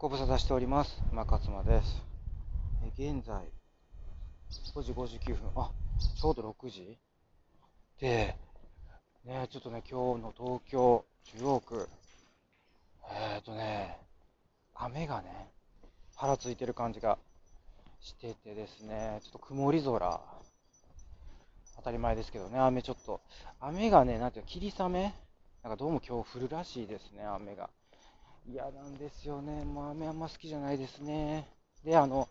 [0.00, 0.98] ご無沙汰しております。
[1.12, 2.02] 馬勝間です。
[2.82, 3.36] え現在、
[4.74, 5.50] 5時59分。
[5.56, 5.72] あ、
[6.18, 6.98] ちょうど6時
[8.00, 8.34] で、
[9.26, 11.04] ね、ちょっとね、今日の東京、
[11.38, 11.88] 中央区、
[13.12, 13.98] えっ、ー、とね、
[14.74, 15.50] 雨がね、
[16.16, 17.18] ぱらついてる感じが
[18.00, 20.20] しててですね、ちょっと曇り空、
[21.76, 23.20] 当たり前ですけどね、雨ちょっと、
[23.60, 25.12] 雨がね、なんていうの、霧雨
[25.62, 27.68] なんかどうも今日降るらしいですね、雨が。
[28.46, 29.64] 嫌なんですよね。
[29.64, 31.48] もう雨あんま好きじゃないですね。
[31.84, 32.28] で、あの、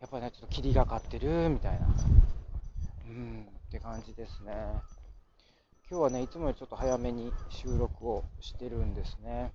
[0.00, 1.86] やっぱね、ちょっと霧がかってるみたいな、
[3.08, 4.52] うん、って感じですね。
[5.90, 9.52] 今日はね、いつもよりちょっと早めに収録をしてるんですね。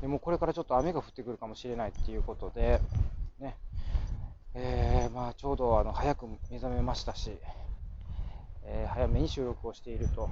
[0.00, 2.80] でもこれからちょっと雨が降ってくるかもしれないっていうことで、
[3.38, 3.56] ね、
[4.54, 7.30] えー、まあちょうどあの早く目覚めましたし、
[8.64, 10.28] えー、早めに収録をしていると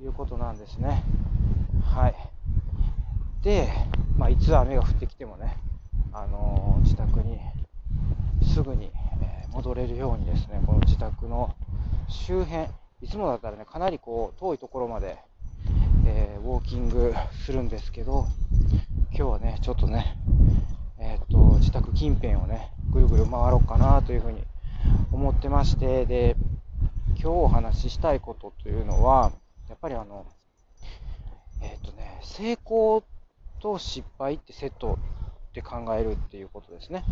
[0.00, 1.02] いうことなんですね。
[1.84, 2.14] はい。
[3.42, 3.68] で、
[4.18, 5.56] まあ、いつ雨が降ってきてもね、
[6.12, 7.38] あの、自宅に
[8.52, 8.90] すぐに、
[9.22, 11.54] え、戻れるようにですね、この自宅の
[12.08, 12.68] 周辺、
[13.00, 15.16] いつもだったらね、かなりこう遠いところまで、
[16.04, 17.14] えー、ウォーキング
[17.46, 18.26] するんですけど、
[19.12, 20.18] 今日はね、ちょっとね、
[20.98, 24.44] えっと、自宅近辺をね、ぐるぐる回ろうかなというふうに
[25.12, 26.36] 思ってまして、で、
[27.14, 29.32] 今日お話ししたいことというのは、
[29.70, 30.26] やっぱりあの、
[31.62, 33.02] えっ、とね、成功
[33.60, 34.98] と失敗ってセット
[35.52, 37.04] で考えるっていうことですね。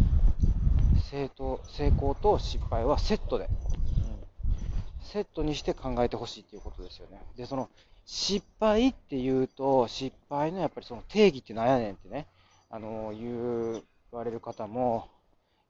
[1.11, 7.23] 成功成功と失敗はセットで、うん、セットにして考えてほしいっていうことですよね。
[7.37, 7.69] で、その
[8.05, 12.27] 失敗っていうと、失敗のやっぱりその定義って何やねんってね、
[12.71, 13.83] あの言
[14.13, 15.09] われる方も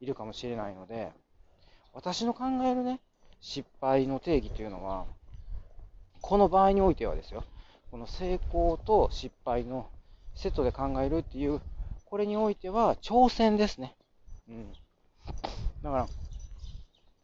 [0.01, 1.13] いるかもしれないので、
[1.93, 3.01] 私の考えるね、
[3.41, 5.07] 失敗の定義というのは、
[6.21, 7.45] この場合においてはですよ、
[7.91, 9.89] この成功と失敗の
[10.39, 11.61] セットで考えるっていう、
[12.05, 13.97] これにおいては挑戦ですね。
[14.49, 14.73] うん。
[15.83, 16.09] だから、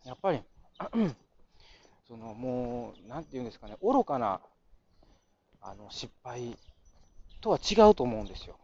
[0.05, 0.43] やっぱり
[2.09, 4.41] そのもう、なんていうんですかね、愚かな
[5.61, 6.59] あの失敗
[7.41, 8.59] とは違うと思うんですよ。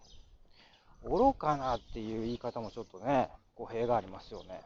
[1.04, 4.62] 愚かなっていう言い方もちょっとね、語弊がありますよね。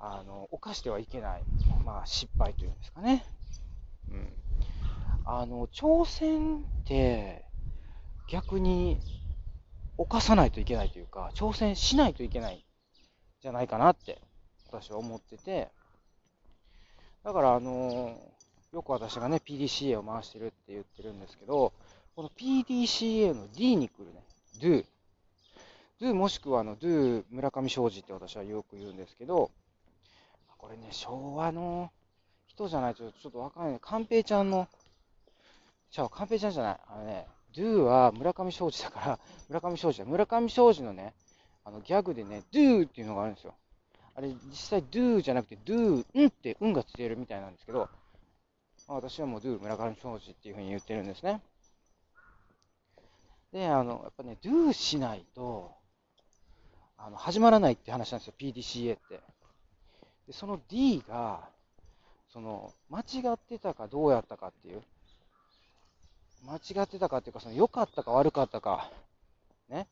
[0.00, 1.42] あの、犯してはいけない、
[1.84, 3.26] まあ失敗というんですかね。
[4.10, 4.32] うん。
[5.26, 7.44] あの、挑戦って
[8.28, 8.98] 逆に
[9.96, 12.62] 犯さないといけないというか、挑戦しないといけないん
[13.42, 14.20] じゃないかなって
[14.70, 15.68] 私は思ってて、
[17.22, 18.18] だからあの、
[18.72, 21.72] よく私がね、PDCA を回してるって言ってるんですけど、
[22.16, 24.22] この PDCA の D に来るね、
[24.60, 24.84] do。
[26.00, 29.50] do もしくはあの do 村上昌司って私はよく言うんですけど、
[30.58, 31.92] これね、昭和の
[32.46, 33.78] 人じゃないとちょっとわかんない。
[33.80, 34.66] 寛平ちゃんの、
[35.90, 36.80] じゃあ、寛平ちゃんじゃない。
[36.88, 40.04] あのね、do は村上昌司だから、 村上昌司だ。
[40.04, 41.14] 村上昌司のね、
[41.64, 43.54] あのギャグでね、do っていうのがあるんですよ。
[44.14, 47.88] あれ、実際 do じゃなくて do、んって運がついてるみたいなんですけど、
[48.86, 51.40] まあ、私はもう do 村上昌司っていうふうに言ってるんですね。
[53.52, 55.72] で、あの、やっぱね、do しないと、
[56.96, 59.20] あの、始まらないって話なんですよ、PDCA って。
[60.26, 61.48] で、その D が、
[62.28, 64.82] その、間違ってたかどうやったかっていう、
[66.46, 68.90] 間違ってたかっていうか、その良かったか悪かったか、
[69.68, 69.86] ね、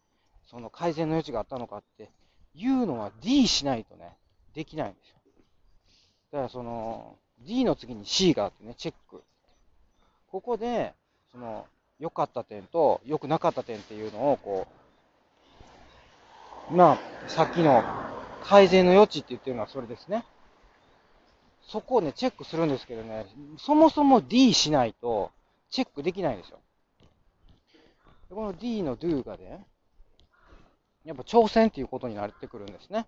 [0.50, 2.10] その改善の余地があったのかって
[2.54, 4.16] いうのは D しないとね、
[4.54, 5.16] できないんですよ。
[6.32, 9.22] だからその、D の次に C があってね、チェック。
[10.30, 10.94] ここで、
[11.30, 11.66] その、
[11.98, 14.66] 良かった点と良くなかった点っていうのを、こ
[16.70, 16.98] う、まあ、
[17.28, 17.82] さっきの
[18.42, 20.24] 改善の余地って言ってるのはそれですね。
[21.68, 23.26] そこをね、チェックするんですけどね、
[23.58, 25.30] そもそも D しないと、
[25.72, 26.60] チェックできないですよ。
[28.28, 29.66] でこの D の do がね、
[31.04, 33.06] やっぱ挑戦っていうことになってくるんですね。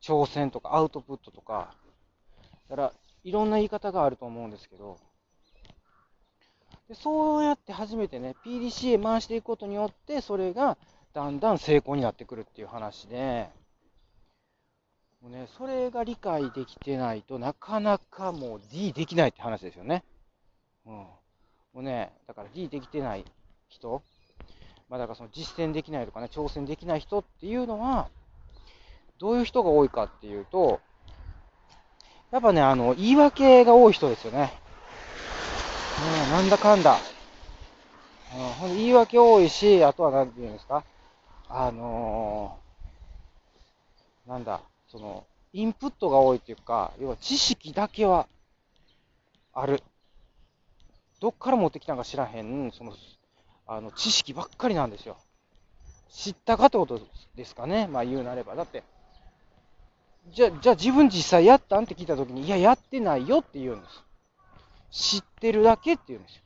[0.00, 1.74] 挑戦とかアウトプットとか、
[2.70, 2.92] だから
[3.24, 4.96] いろんな言い方があると思うんですけど、
[6.88, 10.78] でそうやって初めてね、PDCA 回していくことによって、それが
[11.14, 13.50] だんだん成功になってくるっていう話で、
[15.20, 20.04] もうね、それが理解できてないとなかなかもう D できないって話ですよね。
[20.86, 21.06] うん。
[21.76, 23.24] もね、だから D できてない
[23.68, 24.02] 人、
[24.88, 28.08] まあだからその実践できないとかね、挑戦できない人っていうのは、
[29.18, 30.80] どういう人が多いかっていうと、
[32.30, 34.52] やっぱね、あの、言い訳が多い人ですよね。
[36.26, 36.96] うん、なんだかんだ。
[38.62, 40.82] うん、言い訳多いし、あとは何て言うんですか
[41.48, 48.26] あのー、なんだ、その、インプットが多いっていうか、要は知識だけは
[49.52, 49.82] ある。
[51.20, 52.92] どっから持ってきたんか知らへん、その、
[53.66, 55.16] あの、知識ばっかりなんですよ。
[56.10, 57.00] 知ったかってこと
[57.34, 57.86] ですかね。
[57.86, 58.54] まあ言うなれば。
[58.54, 58.82] だって、
[60.32, 63.86] じゃ、じゃあ自分実際やったんって聞いたときに、いや、やってないよって言うんで
[64.90, 65.18] す。
[65.18, 66.42] 知ってるだけって言うんですよ。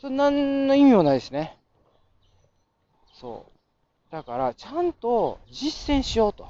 [0.00, 1.56] それ何の意味もないですね。
[3.14, 4.12] そう。
[4.12, 6.48] だから、ちゃんと実践しようと。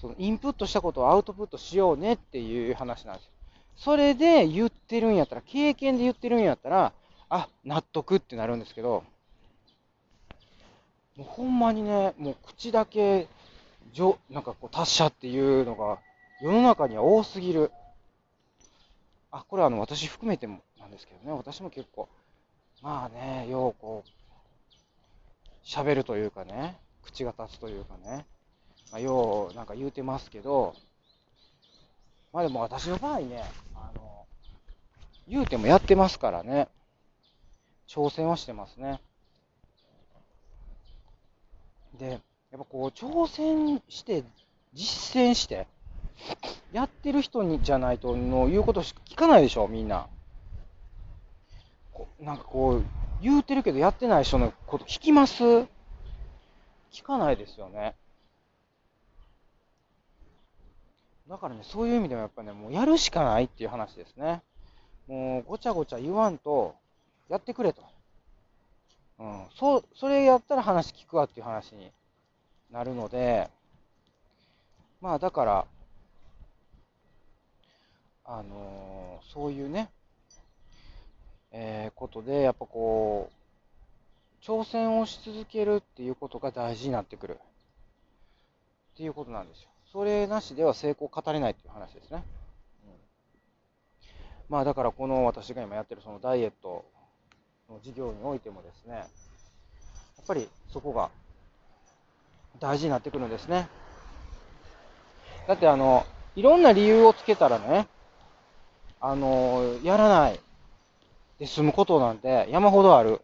[0.00, 3.32] そのインプットしたことをアウトプットしようねっていう話なんですよ。
[3.82, 6.92] それで言ってるんやったら、経験で言ってるんやったら、
[7.30, 9.04] あ、納得ってなるんですけど、
[11.16, 13.26] もうほんまにね、もう口だけ、
[13.94, 15.98] じょなんかこう達者っていうのが
[16.40, 17.72] 世の中には多すぎる。
[19.30, 22.08] あ、これはあの私含めてもなんですけどね、私も結構、
[22.82, 28.26] まあね、ようこう、喋るというかね、口が立つというかね、
[28.92, 30.74] まあ、ようなんか言うてますけど、
[32.32, 33.44] まあでも私の場合ね、
[33.74, 34.26] あの、
[35.28, 36.68] 言うてもやってますからね、
[37.88, 39.00] 挑戦はしてますね。
[41.98, 42.20] で、やっ
[42.52, 44.22] ぱこう、挑戦して、
[44.72, 45.66] 実践して、
[46.72, 50.06] やってる人にじゃないとの言うことしか聞かないでしょ、みんな。
[52.20, 52.84] なんかこう、
[53.20, 55.42] 言うてるけどやってない人のこと聞きます？
[56.92, 57.94] 聞かないですよね。
[61.30, 64.42] だからね、そういう意味ではやっぱね、もうやるしかないっていう話ですね。
[65.06, 66.74] もうごちゃごちゃ言わんと、
[67.28, 67.82] やってくれと。
[69.20, 71.92] うん、そそれやったら話聞くわっていう話に
[72.72, 73.48] なるので、
[75.00, 75.66] まあだから、
[78.24, 79.88] あのー、そういうね、
[81.52, 83.30] えー、ことで、やっぱこ
[84.42, 87.38] う、挑戦をし続けるっていうことが大事になってくる。
[88.94, 89.70] っていうことなんですよ。
[89.92, 92.22] それなしでは成功を語れないっていう話ですね。
[92.84, 92.90] うん、
[94.48, 96.84] まあだからこの私が今やってるそのダイエット
[97.68, 99.06] の事業においてもですね、やっ
[100.26, 101.10] ぱりそこが
[102.60, 103.68] 大事になってくるんですね。
[105.48, 106.06] だってあの、
[106.36, 107.88] いろんな理由をつけたらね、
[109.00, 110.38] あの、やらない
[111.40, 113.20] で済むことなんて山ほどある。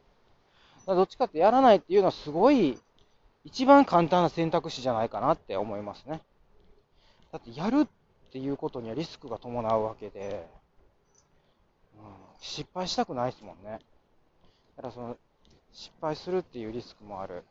[0.86, 2.78] どっちかってやらないっていうのはすごい
[3.44, 6.20] 一番簡単な選択肢じゃないかなって思いますね。
[7.32, 7.86] だってやるっ
[8.32, 10.48] ていうことにはリスクが伴うわけで、
[11.96, 12.02] うん、
[12.40, 13.78] 失敗したくないですもんね。
[14.76, 15.16] だからその、
[15.72, 17.44] 失敗するっていうリスクもある。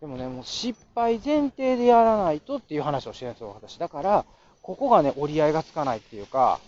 [0.00, 3.78] でもね、もう失敗前提でやらないとっていう話をしてるんですよ、私。
[3.78, 4.24] だから、
[4.62, 6.60] ここがね、折り合いがつかないっていうか、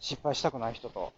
[0.00, 1.12] 失敗したくない人と。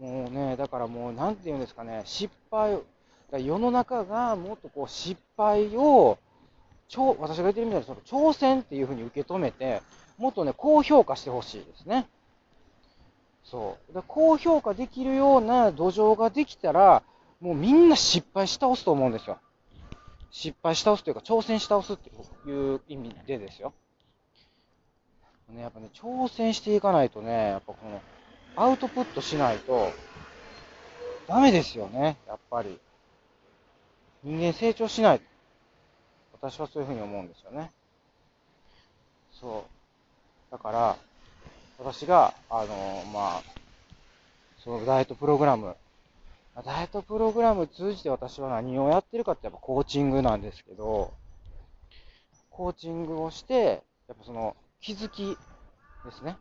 [0.00, 0.06] うん。
[0.06, 2.78] もうね、だからもう、なんて言うんですかね、失敗、
[3.32, 6.18] 世の中がもっとこう、失敗を、
[6.96, 9.82] 私が言ってるみたいに、その挑戦っていうふうに受け止めて、
[10.18, 12.08] もっとね、高評価してほしいですね。
[13.44, 13.94] そう。
[13.94, 17.02] だ高評価できるような土壌ができたら、
[17.40, 19.38] もうみんな失敗し倒すと思うんですよ。
[20.30, 22.10] 失敗し倒すというか、挑戦し倒すって
[22.48, 23.72] いう意味でですよ。
[25.48, 28.00] ね、やっぱね、挑戦していかないとね、やっぱこの、
[28.56, 29.90] アウトプットしないと、
[31.26, 32.78] ダメですよね、やっぱり。
[34.22, 35.20] 人間成長しない。
[36.40, 37.70] 私はそういうふうに思うんですよね。
[39.32, 40.52] そう。
[40.52, 40.96] だから、
[41.78, 43.42] 私が、あの、まあ、
[44.64, 45.76] そのダイエットプログラム、
[46.64, 51.12] ダイエットプログラム通じて私は何をやってるかってやっぱコーチングなんですけど、
[52.50, 55.36] コーチングをして、やっぱその気づき
[56.04, 56.36] ですね。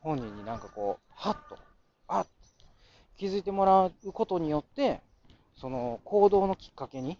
[0.00, 1.58] 本人になんかこう、はっと、
[2.08, 2.26] あっ
[3.20, 5.00] 気づいてもらうことによって、
[5.60, 7.18] その行動のきっかけに、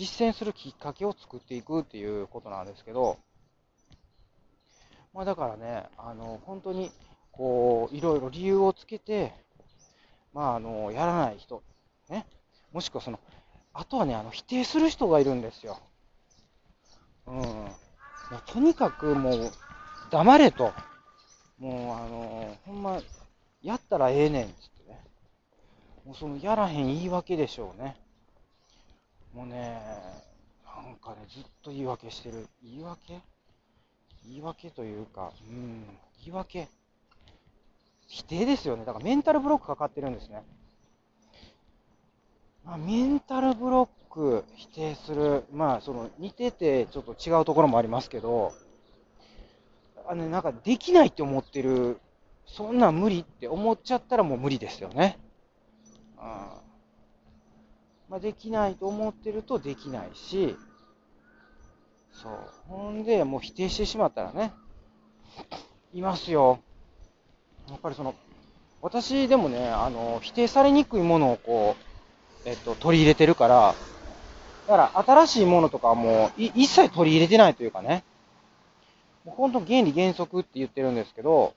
[0.00, 3.18] 実践するきっかけを作っていくっていうことなんですけど、
[5.12, 6.90] まあだからね、あの、本当に、
[7.30, 9.34] こう、いろいろ理由をつけて、
[10.32, 11.62] まあ、あの、やらない人、
[12.08, 12.24] ね。
[12.72, 13.20] もしくはその、
[13.74, 15.78] あとはね、あの、否定する人がいるんですよ。
[17.26, 17.68] うん。
[18.46, 19.52] とにかくもう、
[20.10, 20.72] 黙れと。
[21.58, 23.02] もう、あの、ほんま、
[23.62, 24.52] やったらええねん、つっ
[24.82, 24.98] てね。
[26.06, 27.99] もうその、やらへん言い訳でしょうね。
[29.34, 29.80] もうね、
[30.64, 32.48] なんかね、ずっと言い訳してる。
[32.62, 33.20] 言い訳？
[34.26, 35.84] 言い訳というか、うん、
[36.24, 36.68] 言い訳。
[38.08, 38.84] 否定ですよね。
[38.84, 40.42] だからメンタルブロックかかってるんですね。
[42.64, 48.52] まあ、メンタルブロック否定する、まあ、その似ててちょっと違うところもありますけど、
[50.08, 52.00] あの、なんかできないって思ってる、
[52.46, 55.16] そんなん無理って思っちゃったらもう無理ですよね。
[56.18, 56.69] うん。
[58.10, 60.56] まあ、できないと思ってるとできないし、
[62.12, 62.32] そう。
[62.68, 64.52] ほんで、もう否定してしまったらね、
[65.94, 66.58] いますよ。
[67.68, 68.16] やっぱりその、
[68.82, 71.76] 私でもね、あの、否定されにくいものをこ
[72.44, 73.74] う、えっと、取り入れてるから、
[74.66, 78.02] だから新しいものとかも一切取り入れてないというかね、
[79.24, 81.54] もう本当原理原則って言ってるんですけど、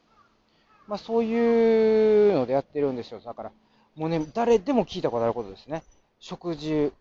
[0.87, 3.19] まあそういうのでやってるんですよ。
[3.19, 3.51] だから、
[3.95, 5.83] もうね、誰でも聞いたことあることですね。
[6.25, 6.93] 食事、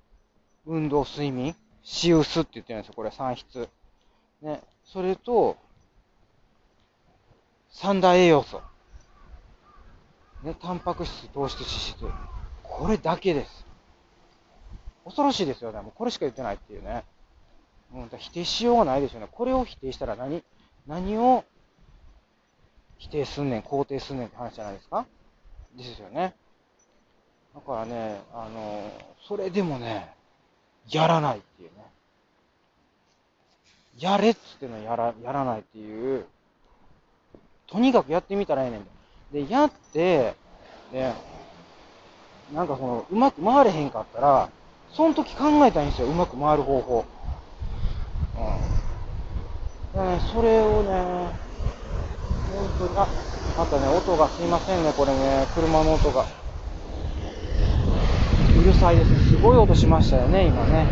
[0.66, 2.94] 運動、睡眠、シウスって言ってるんですよ。
[2.96, 3.68] これ3質。
[4.40, 4.60] ね。
[4.84, 5.56] それと、
[7.70, 8.60] 三大栄養素。
[10.42, 12.04] ね、タンパク質、糖質、脂質。
[12.64, 13.64] これだけです。
[15.04, 15.80] 恐ろしいですよね。
[15.82, 17.04] もうこれしか言ってないっていうね。
[17.92, 19.28] もう否定しようがないですよね。
[19.30, 20.42] これを否定したら何、
[20.88, 21.44] 何を
[22.98, 25.06] 否定すんねん、肯定すんねんって話じゃないですか？
[25.76, 26.34] ですよね。
[27.54, 28.90] だからね、あの、
[29.28, 30.14] それでもね、
[30.90, 31.84] やらないっていうね。
[33.98, 36.26] やれっつってのやら、やらないっていう、
[37.66, 38.84] とにかくやってみたらええねん
[39.32, 39.44] で。
[39.44, 40.34] で、やって、
[40.92, 41.12] で、
[42.54, 44.48] なんかその、うまく回れへんかったら、
[44.92, 47.04] その時考えたいんですよ、うまく回る方法。
[49.94, 50.02] うん。
[50.02, 51.32] でね、それをね、
[52.50, 53.06] 本当に、あ、
[53.58, 56.41] またね、音がすいませんね、これね、車の音が。
[58.62, 59.30] うるさいです。
[59.30, 60.86] すごい音しましたよね、今ね。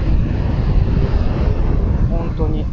[2.10, 2.64] 本当に。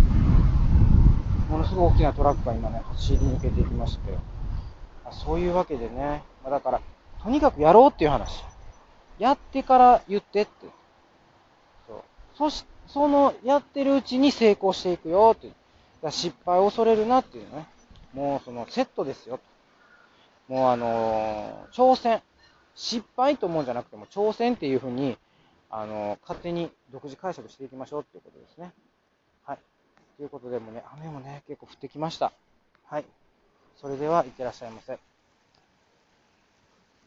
[1.51, 4.17] ものすごい大きなトラックが今ね、走り抜けていきましたけど。
[5.05, 6.81] あそういうわけでね、まだから、
[7.21, 8.43] とにかくやろうっていう話。
[9.19, 10.51] やってから言ってって。
[11.87, 12.01] そう。
[12.35, 15.51] そし、その、やってるうちに成功していくよって。
[16.01, 17.67] だ失敗を恐れるなっていうね。
[18.15, 19.39] もうそのセットですよ。
[20.47, 22.23] もうあのー挑戦。
[22.77, 25.17] 失敗と思うんじゃなくても挑戦っていうふうに、
[25.69, 28.71] あの勝手に独自解釈していきましょうっていうことですね。
[29.43, 29.59] はい。
[30.15, 32.31] ということでもね、雨もね、結構降ってきました。
[32.85, 33.05] はい。
[33.75, 34.99] それでは、いってらっしゃいませ。